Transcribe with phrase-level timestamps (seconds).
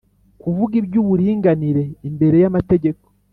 [0.41, 3.03] kuvuga iby'uburinganire imbere y'amategeko